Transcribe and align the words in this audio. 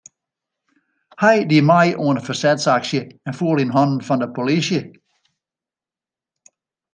Hy 1.21 1.35
die 1.51 1.63
mei 1.69 1.89
oan 2.05 2.19
in 2.19 2.27
fersetsaksje 2.27 3.01
en 3.27 3.37
foel 3.39 3.61
yn 3.63 3.75
hannen 3.77 4.05
fan 4.07 4.21
de 4.21 4.27
polysje. 4.35 4.81